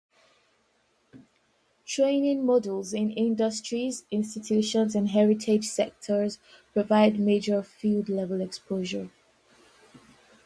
Training 1.85 2.41
modules 2.43 2.91
in 2.91 3.11
industries, 3.11 4.03
institutions 4.09 4.95
and 4.95 5.09
heritage 5.09 5.67
sectors 5.67 6.39
provide 6.73 7.19
major 7.19 7.61
field 7.61 8.09
level 8.09 8.41
exposure. 8.41 9.11